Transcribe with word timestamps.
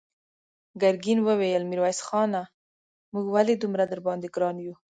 ګرګين 0.81 1.19
وويل: 1.23 1.61
ميرويس 1.71 1.99
خانه! 2.07 2.43
موږ 3.13 3.25
ولې 3.35 3.55
دومره 3.57 3.83
درباندې 3.91 4.27
ګران 4.35 4.57
يو؟ 4.65 4.75